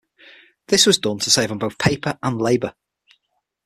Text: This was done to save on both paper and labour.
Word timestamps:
This 0.67 0.87
was 0.87 0.97
done 0.97 1.19
to 1.19 1.29
save 1.29 1.51
on 1.51 1.59
both 1.59 1.77
paper 1.77 2.17
and 2.23 2.41
labour. 2.41 2.73